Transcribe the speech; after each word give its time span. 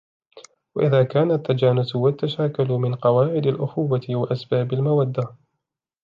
وَإِذَا 0.75 1.03
كَانَ 1.03 1.31
التَّجَانُسُ 1.31 1.95
وَالتَّشَاكُلُ 1.95 2.67
مِنْ 2.67 2.95
قَوَاعِدِ 2.95 3.47
الْأُخُوَّةِ 3.47 4.01
وَأَسْبَابِ 4.09 4.73
الْمَوَدَّةِ 4.73 5.35